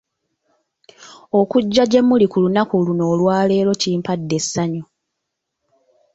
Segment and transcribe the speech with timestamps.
[1.39, 4.83] Okujja gye muli ku lunaku luno olwaleero kimpadde essanyu.